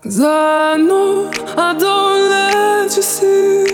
Cause 0.00 0.20
I 0.20 0.76
know 0.78 1.30
I 1.56 1.76
don't 1.78 2.30
let 2.30 2.96
you 2.96 3.02
see, 3.02 3.66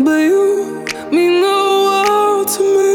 but 0.00 0.20
you 0.20 0.84
mean 1.12 1.40
the 1.42 1.58
world 1.86 2.48
to 2.48 2.62
me. 2.76 2.94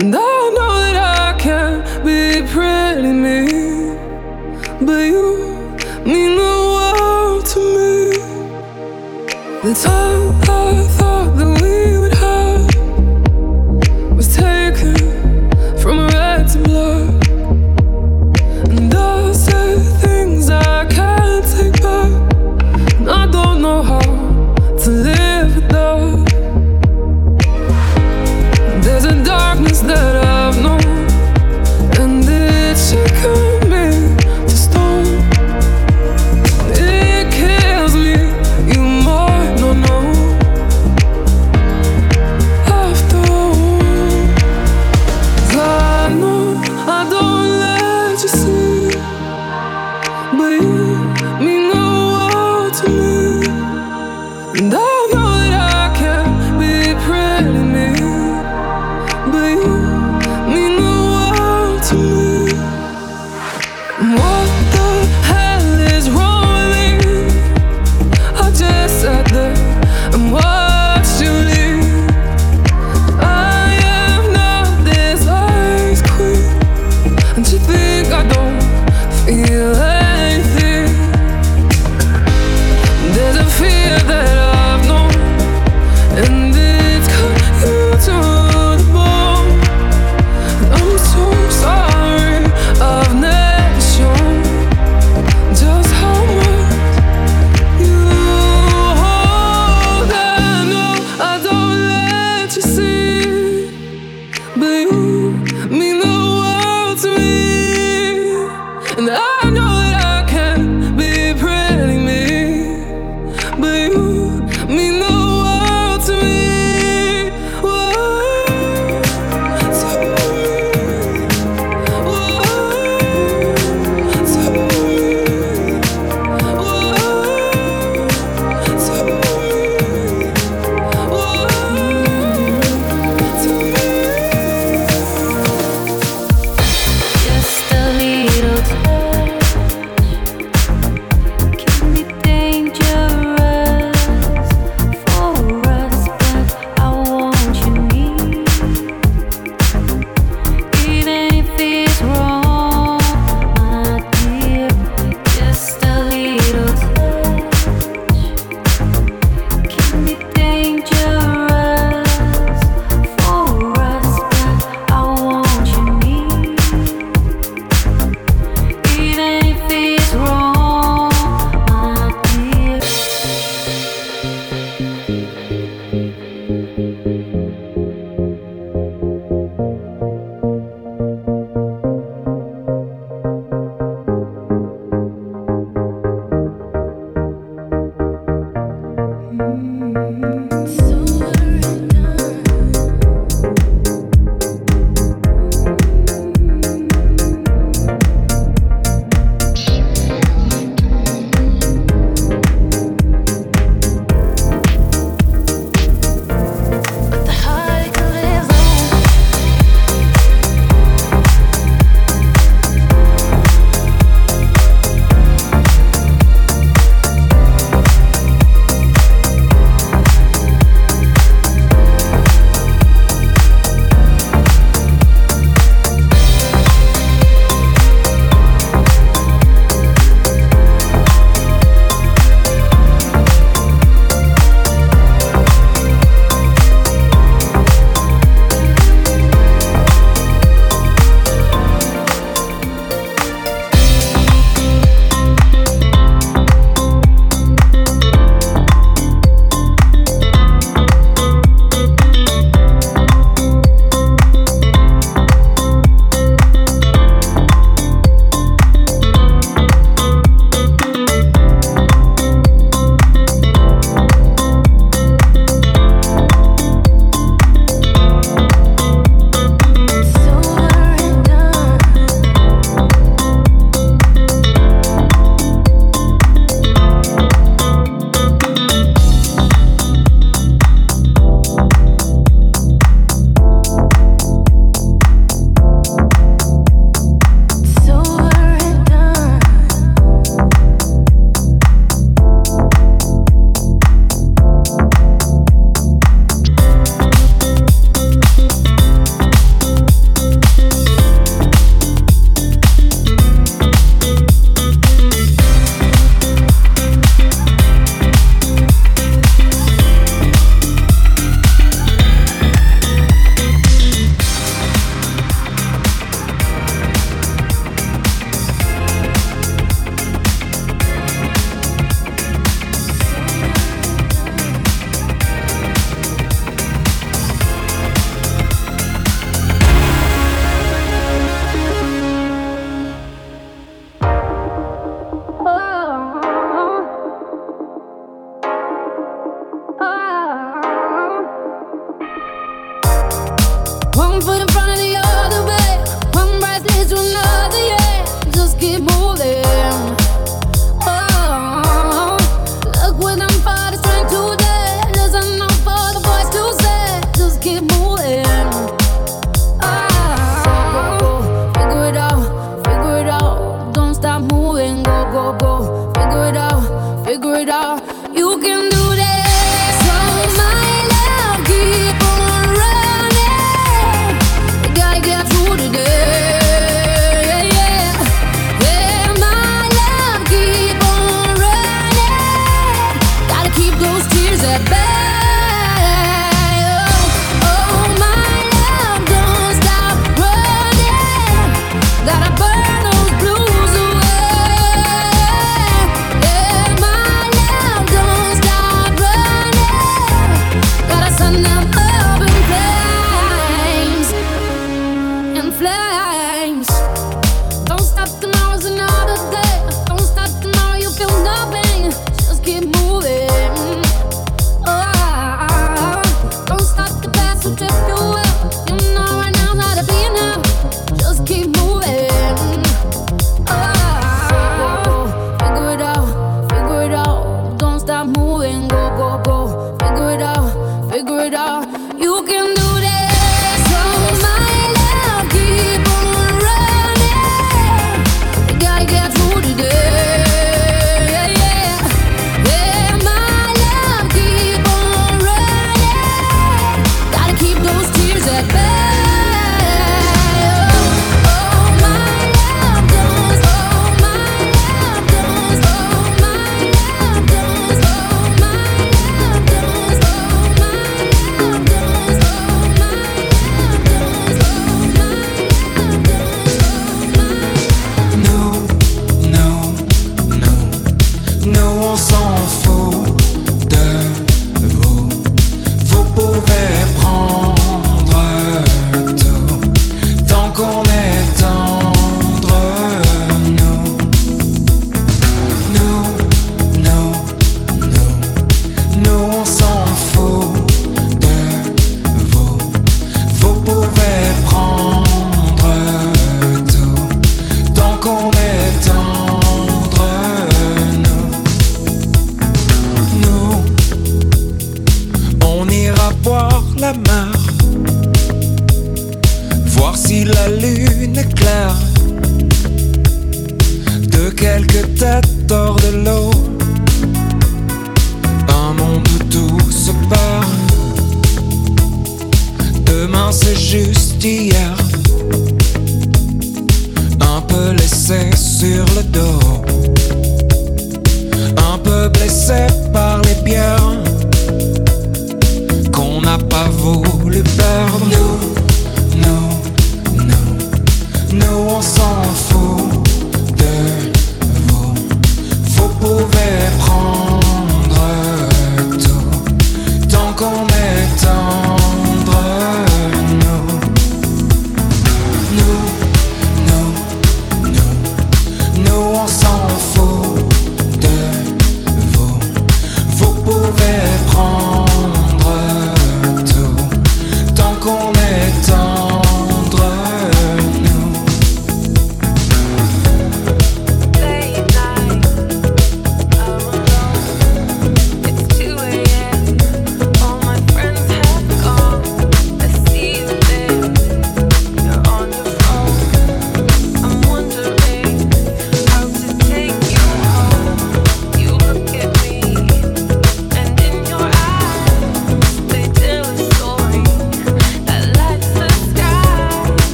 And 0.00 0.14
I 0.14 0.50
know 0.56 0.74
that 0.82 0.96
I 0.96 1.38
can't 1.38 1.84
be 2.04 2.42
pretty 2.52 3.12
me, 3.12 3.36
but 4.84 5.04
you. 5.06 5.19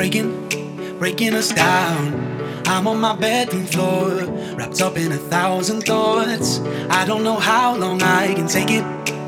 breaking, 0.00 0.98
breaking 0.98 1.34
us 1.34 1.52
down. 1.52 2.14
I'm 2.66 2.86
on 2.86 3.00
my 3.00 3.14
bedroom 3.14 3.66
floor, 3.66 4.24
wrapped 4.54 4.80
up 4.80 4.96
in 4.96 5.12
a 5.12 5.18
thousand 5.18 5.82
thoughts. 5.82 6.60
I 6.88 7.04
don't 7.04 7.22
know 7.22 7.36
how 7.36 7.76
long 7.76 8.02
I 8.02 8.32
can 8.32 8.48
take 8.48 8.70
it, 8.70 8.82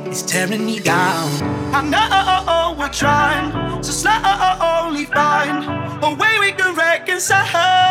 it's 0.07 0.23
tearing 0.23 0.65
me 0.65 0.81
down. 0.81 1.29
I 1.75 1.83
know 1.83 2.75
we're 2.79 2.89
trying 2.89 3.83
to 3.83 3.93
slowly 3.93 5.05
find 5.05 5.59
a 6.03 6.15
way 6.15 6.39
we 6.41 6.53
can 6.53 6.75
reconcile. 6.75 7.82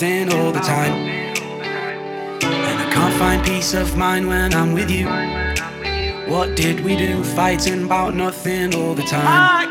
something 0.00 0.32
all 0.32 0.50
the 0.50 0.60
time. 0.60 0.92
And 2.42 2.80
I 2.80 2.90
can't 2.90 3.14
find 3.16 3.44
peace 3.44 3.74
of 3.74 3.98
mind 3.98 4.26
when 4.28 4.54
I'm 4.54 4.72
with 4.72 4.90
you. 4.90 5.06
What 6.26 6.56
did 6.56 6.80
we 6.80 6.96
do? 6.96 7.22
Fighting 7.22 7.84
about 7.84 8.14
nothing 8.14 8.74
all 8.74 8.94
the 8.94 9.02
time. 9.02 9.69